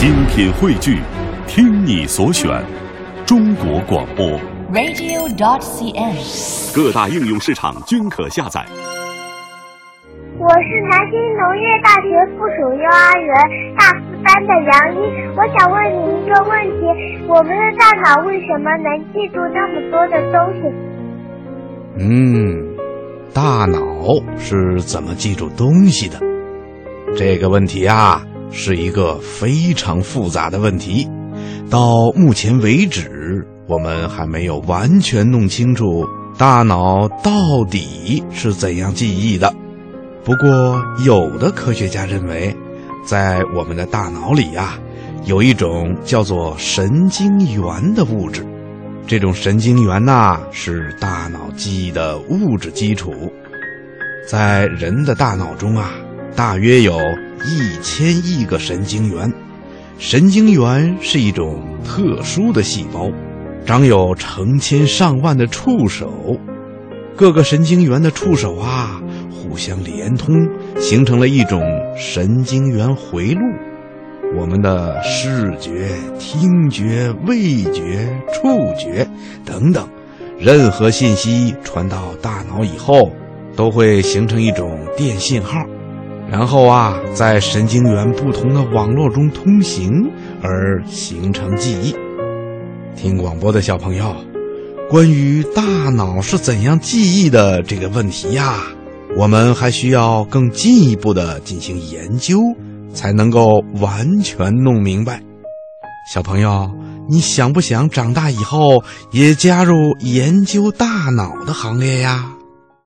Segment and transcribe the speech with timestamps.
[0.00, 0.96] 精品汇聚，
[1.46, 2.64] 听你所选，
[3.26, 4.24] 中国广播。
[4.72, 6.16] radio.cn。
[6.74, 8.64] 各大应用市场均可下载。
[10.38, 13.30] 我是南京农业大学附属幼儿园
[13.76, 14.96] 大四班的杨一，
[15.36, 16.80] 我想问你一个问题：
[17.28, 20.64] 我们的大脑为什么能记住那么多的东西？
[21.98, 22.74] 嗯，
[23.34, 23.76] 大脑
[24.38, 26.18] 是怎么记住东西的？
[27.14, 31.08] 这个问题啊，是一个非常复杂的问题。
[31.70, 36.04] 到目前为止，我们还没有完全弄清楚
[36.36, 39.54] 大脑到底是怎样记忆的。
[40.24, 42.54] 不过，有的科学家认为，
[43.06, 44.78] 在我们的大脑里呀、
[45.24, 48.44] 有一种叫做神经元的物质。
[49.06, 53.32] 这种神经元呐、是大脑记忆的物质基础。
[54.28, 55.90] 在人的大脑中啊，
[56.36, 56.96] 大约有
[57.44, 59.32] 一千亿个神经元。
[59.98, 63.10] 神经元是一种特殊的细胞，
[63.66, 66.38] 长有成千上万的触手。
[67.16, 70.34] 各个神经元的触手啊，互相连通，
[70.78, 71.60] 形成了一种
[71.94, 73.40] 神经元回路。
[74.38, 79.06] 我们的视觉、听觉、味觉、触觉
[79.44, 79.86] 等等，
[80.38, 83.10] 任何信息传到大脑以后，
[83.54, 85.58] 都会形成一种电信号，
[86.30, 89.90] 然后啊，在神经元不同的网络中通行，
[90.40, 91.94] 而形成记忆。
[92.94, 94.14] 听广播的小朋友，
[94.88, 98.62] 关于大脑是怎样记忆的这个问题呀，
[99.16, 102.38] 我们还需要更进一步的进行研究。
[102.92, 105.22] 才能够完全弄明白。
[106.12, 106.68] 小朋友，
[107.08, 112.32] 你想不想长大以后也加入研究大脑的行列呀？